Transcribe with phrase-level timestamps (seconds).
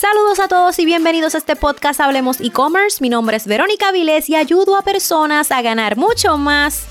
[0.00, 2.98] Saludos a todos y bienvenidos a este podcast Hablemos e-commerce.
[3.00, 6.86] Mi nombre es Verónica Vilés y ayudo a personas a ganar mucho más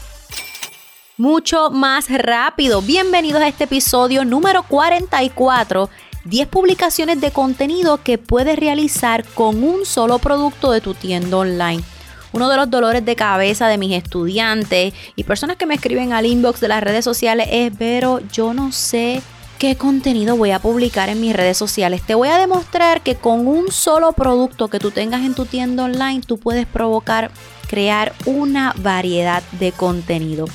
[1.16, 2.82] mucho más rápido.
[2.82, 5.90] Bienvenidos a este episodio número 44.
[6.26, 11.84] 10 publicaciones de contenido que puedes realizar con un solo producto de tu tienda online.
[12.34, 16.26] Uno de los dolores de cabeza de mis estudiantes y personas que me escriben al
[16.26, 19.22] inbox de las redes sociales es, pero yo no sé
[19.58, 22.02] qué contenido voy a publicar en mis redes sociales.
[22.06, 25.86] Te voy a demostrar que con un solo producto que tú tengas en tu tienda
[25.86, 27.32] online, tú puedes provocar,
[27.68, 30.46] crear una variedad de contenido.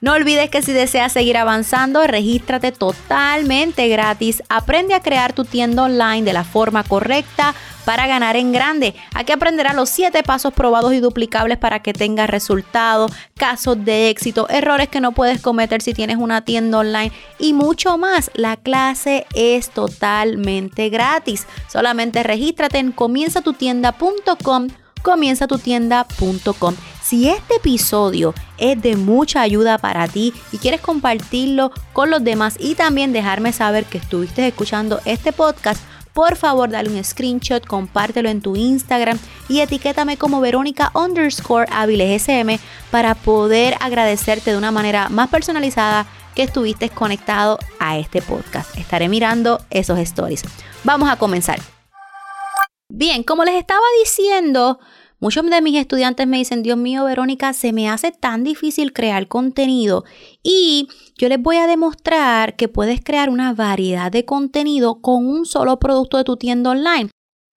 [0.00, 4.42] No olvides que si deseas seguir avanzando, regístrate totalmente gratis.
[4.48, 7.54] Aprende a crear tu tienda online de la forma correcta
[7.84, 8.94] para ganar en grande.
[9.14, 14.48] Aquí aprenderás los 7 pasos probados y duplicables para que tengas resultados, casos de éxito,
[14.48, 18.30] errores que no puedes cometer si tienes una tienda online y mucho más.
[18.32, 21.46] La clase es totalmente gratis.
[21.68, 24.68] Solamente regístrate en comienzatutienda.com
[25.02, 26.74] comienzatutienda.com.
[27.02, 32.56] Si este episodio es de mucha ayuda para ti y quieres compartirlo con los demás
[32.58, 38.28] y también dejarme saber que estuviste escuchando este podcast, por favor dale un screenshot, compártelo
[38.28, 42.58] en tu Instagram y etiquétame como Verónica underscore SM
[42.90, 48.76] para poder agradecerte de una manera más personalizada que estuviste conectado a este podcast.
[48.76, 50.42] Estaré mirando esos stories.
[50.84, 51.60] Vamos a comenzar.
[52.92, 54.80] Bien, como les estaba diciendo,
[55.20, 59.28] muchos de mis estudiantes me dicen, Dios mío, Verónica, se me hace tan difícil crear
[59.28, 60.04] contenido
[60.42, 65.46] y yo les voy a demostrar que puedes crear una variedad de contenido con un
[65.46, 67.10] solo producto de tu tienda online.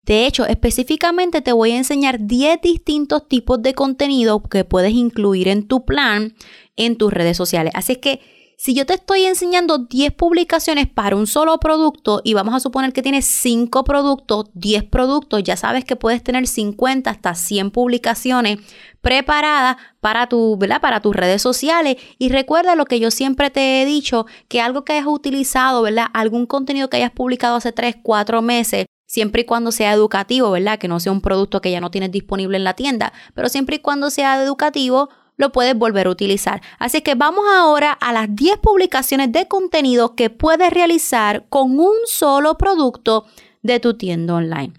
[0.05, 5.47] De hecho, específicamente te voy a enseñar 10 distintos tipos de contenido que puedes incluir
[5.47, 6.35] en tu plan
[6.75, 7.71] en tus redes sociales.
[7.75, 8.19] Así que
[8.57, 12.93] si yo te estoy enseñando 10 publicaciones para un solo producto y vamos a suponer
[12.93, 18.59] que tienes 5 productos, 10 productos, ya sabes que puedes tener 50 hasta 100 publicaciones
[19.01, 21.97] preparadas para, tu, para tus redes sociales.
[22.17, 26.07] Y recuerda lo que yo siempre te he dicho, que algo que hayas utilizado, ¿verdad?
[26.13, 30.79] Algún contenido que hayas publicado hace 3, 4 meses, siempre y cuando sea educativo, ¿verdad?
[30.79, 33.75] Que no sea un producto que ya no tienes disponible en la tienda, pero siempre
[33.75, 36.61] y cuando sea educativo, lo puedes volver a utilizar.
[36.79, 41.95] Así que vamos ahora a las 10 publicaciones de contenido que puedes realizar con un
[42.05, 43.25] solo producto
[43.61, 44.73] de tu tienda online.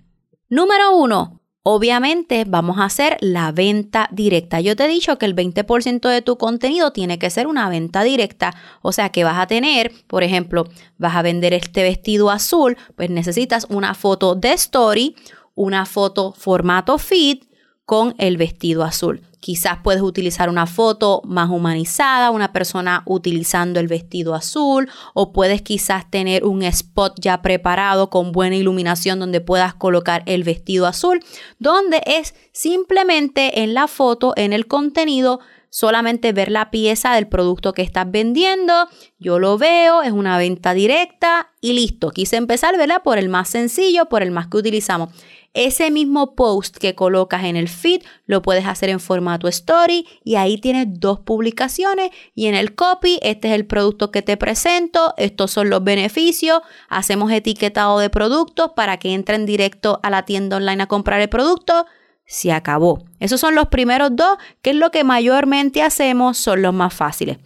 [0.49, 1.41] Número 1.
[1.67, 4.61] Obviamente vamos a hacer la venta directa.
[4.61, 8.03] Yo te he dicho que el 20% de tu contenido tiene que ser una venta
[8.03, 8.55] directa.
[8.83, 10.67] O sea que vas a tener, por ejemplo,
[10.99, 15.17] vas a vender este vestido azul, pues necesitas una foto de story,
[15.55, 17.39] una foto formato feed
[17.85, 19.23] con el vestido azul.
[19.41, 25.61] Quizás puedes utilizar una foto más humanizada, una persona utilizando el vestido azul, o puedes
[25.61, 31.23] quizás tener un spot ya preparado con buena iluminación donde puedas colocar el vestido azul,
[31.59, 37.73] donde es simplemente en la foto, en el contenido, solamente ver la pieza del producto
[37.73, 38.89] que estás vendiendo.
[39.19, 42.11] Yo lo veo, es una venta directa y listo.
[42.11, 43.03] Quise empezar, ¿verdad?
[43.03, 45.11] Por el más sencillo, por el más que utilizamos.
[45.55, 50.35] Ese mismo post que colocas en el feed lo puedes hacer en formato story y
[50.35, 55.15] ahí tienes dos publicaciones y en el copy este es el producto que te presento,
[55.17, 60.57] estos son los beneficios, hacemos etiquetado de productos para que entren directo a la tienda
[60.57, 61.87] online a comprar el producto.
[62.27, 63.05] Se acabó.
[63.21, 67.39] Esos son los primeros dos, que es lo que mayormente hacemos, son los más fáciles.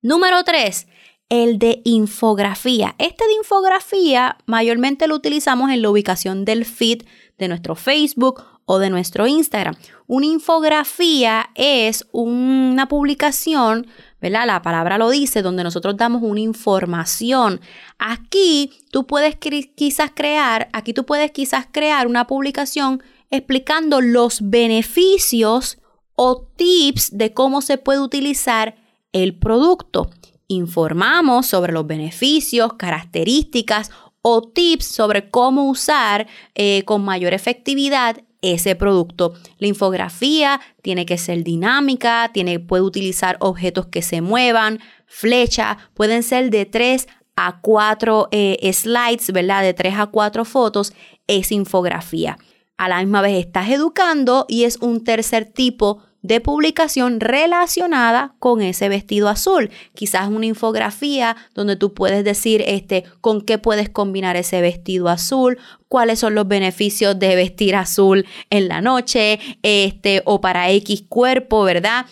[0.00, 0.88] Número 3
[1.32, 2.94] el de infografía.
[2.98, 7.04] Este de infografía mayormente lo utilizamos en la ubicación del feed
[7.38, 9.74] de nuestro Facebook o de nuestro Instagram.
[10.06, 13.86] Una infografía es una publicación,
[14.20, 14.46] ¿verdad?
[14.46, 17.62] La palabra lo dice, donde nosotros damos una información.
[17.98, 25.78] Aquí tú puedes quizás crear, aquí tú puedes quizás crear una publicación explicando los beneficios
[26.14, 28.76] o tips de cómo se puede utilizar
[29.12, 30.10] el producto
[30.52, 33.90] informamos sobre los beneficios, características
[34.22, 39.34] o tips sobre cómo usar eh, con mayor efectividad ese producto.
[39.58, 46.22] La infografía tiene que ser dinámica, tiene, puede utilizar objetos que se muevan, flecha, pueden
[46.22, 47.06] ser de 3
[47.36, 49.62] a 4 eh, slides, ¿verdad?
[49.62, 50.92] De 3 a 4 fotos,
[51.26, 52.38] es infografía.
[52.76, 58.62] A la misma vez estás educando y es un tercer tipo de publicación relacionada con
[58.62, 59.70] ese vestido azul.
[59.94, 65.58] Quizás una infografía donde tú puedes decir este, con qué puedes combinar ese vestido azul,
[65.88, 71.64] cuáles son los beneficios de vestir azul en la noche, este, o para X cuerpo,
[71.64, 72.06] ¿verdad?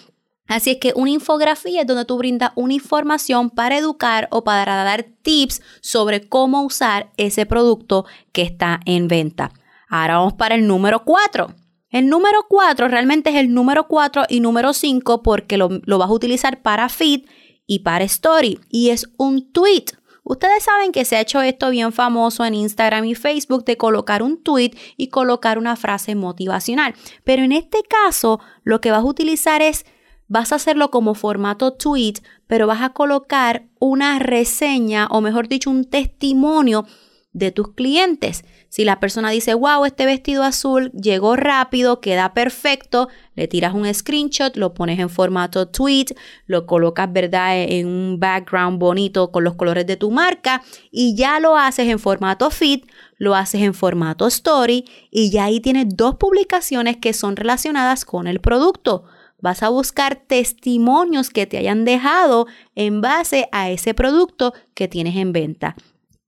[0.51, 4.83] Así es que una infografía es donde tú brindas una información para educar o para
[4.83, 9.53] dar tips sobre cómo usar ese producto que está en venta.
[9.89, 11.55] Ahora vamos para el número 4.
[11.91, 16.09] El número 4 realmente es el número 4 y número 5 porque lo, lo vas
[16.09, 17.23] a utilizar para feed
[17.67, 19.87] y para story y es un tweet.
[20.23, 24.23] Ustedes saben que se ha hecho esto bien famoso en Instagram y Facebook de colocar
[24.23, 26.95] un tweet y colocar una frase motivacional.
[27.25, 29.87] Pero en este caso, lo que vas a utilizar es,
[30.29, 32.15] vas a hacerlo como formato tweet,
[32.47, 36.87] pero vas a colocar una reseña o mejor dicho, un testimonio
[37.33, 38.45] de tus clientes.
[38.70, 43.93] Si la persona dice, wow, este vestido azul llegó rápido, queda perfecto, le tiras un
[43.93, 46.14] screenshot, lo pones en formato tweet,
[46.46, 50.62] lo colocas, ¿verdad?, en un background bonito con los colores de tu marca
[50.93, 52.84] y ya lo haces en formato feed,
[53.19, 58.28] lo haces en formato story y ya ahí tienes dos publicaciones que son relacionadas con
[58.28, 59.02] el producto.
[59.40, 62.46] Vas a buscar testimonios que te hayan dejado
[62.76, 65.75] en base a ese producto que tienes en venta.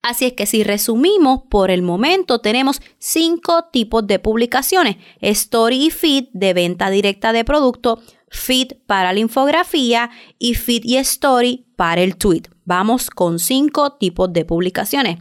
[0.03, 4.97] Así es que si resumimos, por el momento tenemos cinco tipos de publicaciones.
[5.21, 10.11] Story y feed de venta directa de producto, feed para la infografía
[10.41, 12.43] y feed y story para el tweet.
[12.65, 15.19] Vamos con cinco tipos de publicaciones.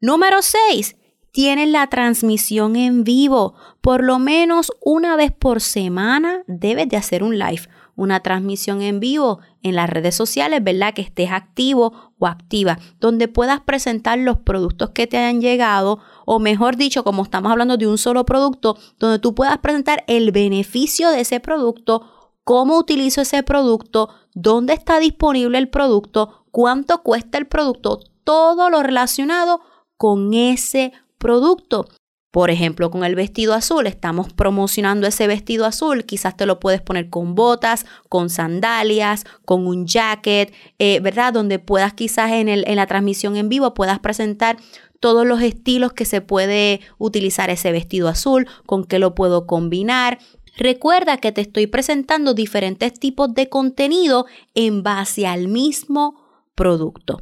[0.00, 0.96] Número 6.
[1.30, 3.54] Tienes la transmisión en vivo.
[3.82, 9.00] Por lo menos una vez por semana debes de hacer un live una transmisión en
[9.00, 10.94] vivo en las redes sociales, ¿verdad?
[10.94, 16.38] Que estés activo o activa, donde puedas presentar los productos que te hayan llegado, o
[16.38, 21.10] mejor dicho, como estamos hablando de un solo producto, donde tú puedas presentar el beneficio
[21.10, 27.46] de ese producto, cómo utilizo ese producto, dónde está disponible el producto, cuánto cuesta el
[27.46, 29.60] producto, todo lo relacionado
[29.96, 31.86] con ese producto.
[32.32, 36.80] Por ejemplo, con el vestido azul, estamos promocionando ese vestido azul, quizás te lo puedes
[36.80, 41.34] poner con botas, con sandalias, con un jacket, eh, ¿verdad?
[41.34, 44.56] Donde puedas quizás en, en la transmisión en vivo puedas presentar
[44.98, 50.18] todos los estilos que se puede utilizar ese vestido azul, con qué lo puedo combinar.
[50.56, 54.24] Recuerda que te estoy presentando diferentes tipos de contenido
[54.54, 57.20] en base al mismo producto.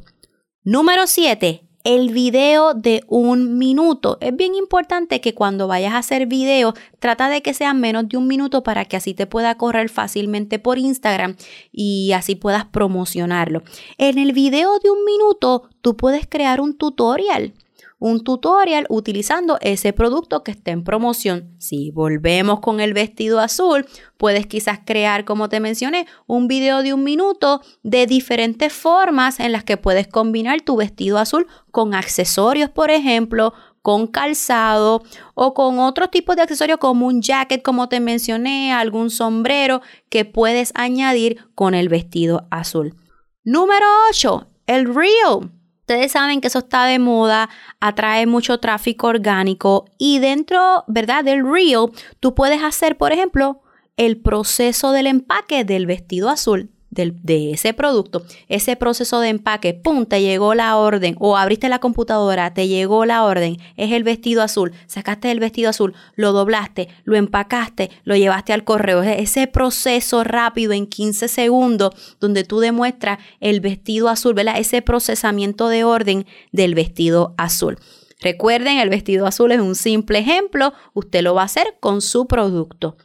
[0.63, 4.17] Número 7 el video de un minuto.
[4.21, 8.17] Es bien importante que cuando vayas a hacer video, trata de que sean menos de
[8.17, 11.35] un minuto para que así te pueda correr fácilmente por Instagram
[11.71, 13.63] y así puedas promocionarlo.
[13.97, 17.53] En el video de un minuto, tú puedes crear un tutorial
[18.01, 21.55] un tutorial utilizando ese producto que esté en promoción.
[21.59, 23.85] Si volvemos con el vestido azul,
[24.17, 29.51] puedes quizás crear, como te mencioné, un video de un minuto de diferentes formas en
[29.51, 33.53] las que puedes combinar tu vestido azul con accesorios, por ejemplo,
[33.83, 35.03] con calzado
[35.35, 40.25] o con otro tipo de accesorio como un jacket, como te mencioné, algún sombrero que
[40.25, 42.95] puedes añadir con el vestido azul.
[43.43, 45.60] Número 8, el reel.
[45.81, 47.49] Ustedes saben que eso está de moda,
[47.79, 51.23] atrae mucho tráfico orgánico y dentro, ¿verdad?
[51.23, 53.61] Del reel, tú puedes hacer, por ejemplo,
[53.97, 60.05] el proceso del empaque del vestido azul de ese producto, ese proceso de empaque, ¡pum!
[60.05, 64.41] Te llegó la orden o abriste la computadora, te llegó la orden, es el vestido
[64.41, 69.01] azul, sacaste el vestido azul, lo doblaste, lo empacaste, lo llevaste al correo.
[69.03, 74.59] Ese proceso rápido en 15 segundos donde tú demuestras el vestido azul, ¿verdad?
[74.59, 77.77] Ese procesamiento de orden del vestido azul.
[78.19, 82.27] Recuerden, el vestido azul es un simple ejemplo, usted lo va a hacer con su
[82.27, 82.97] producto.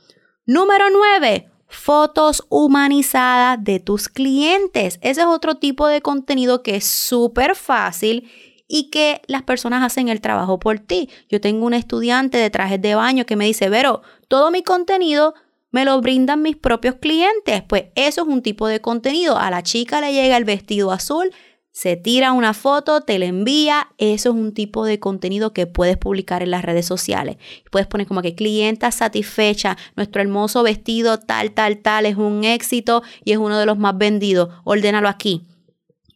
[0.44, 4.99] Número 9 fotos humanizadas de tus clientes.
[5.00, 8.30] Ese es otro tipo de contenido que es súper fácil
[8.68, 11.08] y que las personas hacen el trabajo por ti.
[11.28, 15.35] Yo tengo un estudiante de trajes de baño que me dice, Vero, todo mi contenido
[15.70, 17.62] me lo brindan mis propios clientes.
[17.68, 19.37] Pues eso es un tipo de contenido.
[19.37, 21.32] A la chica le llega el vestido azul,
[21.76, 23.88] se tira una foto, te la envía.
[23.99, 27.37] Eso es un tipo de contenido que puedes publicar en las redes sociales.
[27.71, 33.02] Puedes poner como que clienta satisfecha, nuestro hermoso vestido tal, tal, tal es un éxito
[33.26, 34.49] y es uno de los más vendidos.
[34.64, 35.42] Ordénalo aquí.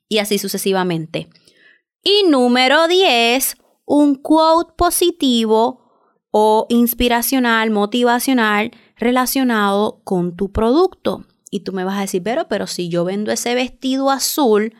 [0.08, 1.28] Y así sucesivamente.
[2.02, 5.82] Y número 10, un quote positivo
[6.30, 11.26] o inspiracional, motivacional relacionado con tu producto.
[11.50, 14.72] Y tú me vas a decir, pero, pero si yo vendo ese vestido azul,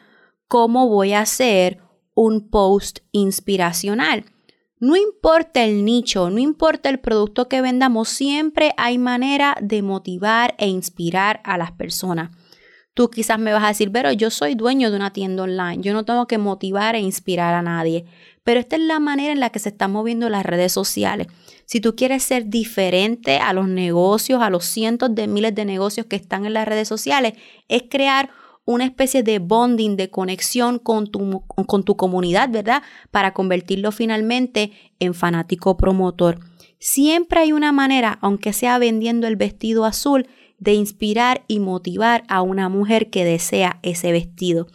[0.50, 1.78] cómo voy a hacer
[2.12, 4.24] un post inspiracional.
[4.80, 10.56] No importa el nicho, no importa el producto que vendamos, siempre hay manera de motivar
[10.58, 12.30] e inspirar a las personas.
[12.94, 15.92] Tú quizás me vas a decir, pero yo soy dueño de una tienda online, yo
[15.92, 18.06] no tengo que motivar e inspirar a nadie.
[18.42, 21.28] Pero esta es la manera en la que se están moviendo las redes sociales.
[21.64, 26.06] Si tú quieres ser diferente a los negocios, a los cientos de miles de negocios
[26.06, 27.34] que están en las redes sociales,
[27.68, 28.30] es crear
[28.64, 32.82] una especie de bonding, de conexión con tu, con tu comunidad, ¿verdad?
[33.10, 36.38] Para convertirlo finalmente en fanático promotor.
[36.78, 42.42] Siempre hay una manera, aunque sea vendiendo el vestido azul, de inspirar y motivar a
[42.42, 44.68] una mujer que desea ese vestido.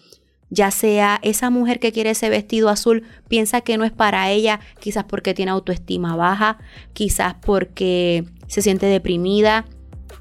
[0.49, 4.59] Ya sea esa mujer que quiere ese vestido azul piensa que no es para ella,
[4.79, 6.59] quizás porque tiene autoestima baja,
[6.93, 9.65] quizás porque se siente deprimida,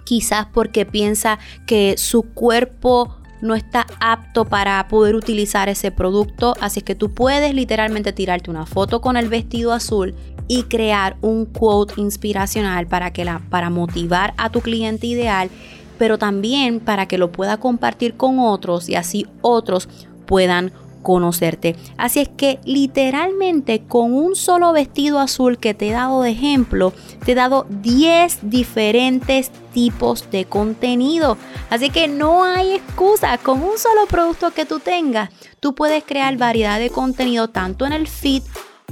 [0.05, 6.81] quizás porque piensa que su cuerpo no está apto para poder utilizar ese producto, así
[6.81, 10.15] que tú puedes literalmente tirarte una foto con el vestido azul
[10.49, 15.51] y crear un quote inspiracional para, que la, para motivar a tu cliente ideal,
[15.99, 19.89] pero también para que lo pueda compartir con otros y así otros
[20.27, 20.73] puedan
[21.05, 21.77] conocerte.
[21.97, 26.93] Así es que literalmente con un solo vestido azul que te he dado de ejemplo,
[27.25, 31.39] te he dado 10 diferentes tipos de contenido.
[31.71, 35.31] Así que no hay excusa, con un solo producto que tú tengas,
[35.61, 38.43] tú puedes crear variedad de contenido tanto en el feed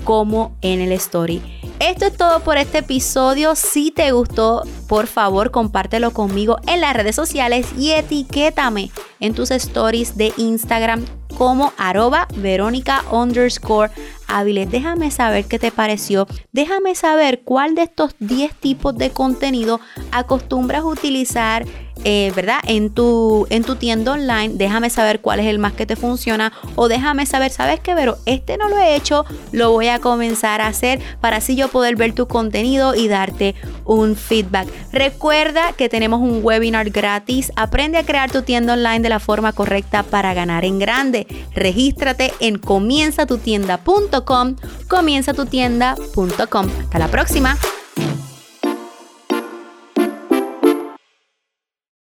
[0.05, 1.43] como en el story.
[1.79, 3.57] Esto es todo por este episodio.
[3.57, 9.51] Si te gustó, por favor, compártelo conmigo en las redes sociales y etiquétame en tus
[9.51, 11.05] stories de Instagram
[11.43, 13.91] como arroba verónica underscore
[14.71, 16.29] Déjame saber qué te pareció.
[16.53, 19.81] Déjame saber cuál de estos 10 tipos de contenido
[20.13, 21.67] acostumbras utilizar
[22.05, 22.61] eh, ¿verdad?
[22.67, 26.53] En tu, en tu tienda online, déjame saber cuál es el más que te funciona
[26.75, 27.95] o déjame saber, ¿sabes qué?
[27.95, 31.69] Pero este no lo he hecho, lo voy a comenzar a hacer para así yo
[31.69, 33.55] poder ver tu contenido y darte
[33.85, 34.69] un feedback.
[34.93, 39.53] Recuerda que tenemos un webinar gratis, aprende a crear tu tienda online de la forma
[39.53, 41.27] correcta para ganar en grande.
[41.55, 44.57] Regístrate en comienzatutienda.com,
[44.89, 46.67] comienzatutienda.com.
[46.81, 47.57] Hasta la próxima.